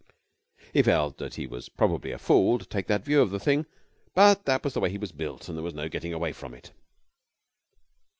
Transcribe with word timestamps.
He 0.73 0.81
felt 0.81 1.19
that 1.19 1.35
he 1.35 1.45
was 1.45 1.69
probably 1.69 2.11
a 2.11 2.17
fool 2.17 2.57
to 2.57 2.65
take 2.65 2.87
that 2.87 3.05
view 3.05 3.21
of 3.21 3.29
the 3.29 3.39
thing, 3.39 3.67
but 4.15 4.45
that 4.45 4.63
was 4.63 4.73
the 4.73 4.79
way 4.79 4.89
he 4.89 4.97
was 4.97 5.11
built 5.11 5.47
and 5.47 5.55
there 5.55 5.61
was 5.63 5.75
no 5.75 5.87
getting 5.87 6.11
away 6.11 6.33
from 6.33 6.55
it. 6.55 6.71